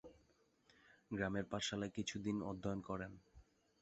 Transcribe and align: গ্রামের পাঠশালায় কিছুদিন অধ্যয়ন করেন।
গ্রামের 1.11 1.45
পাঠশালায় 1.51 1.93
কিছুদিন 1.97 2.37
অধ্যয়ন 2.41 2.79
করেন। 2.81 3.11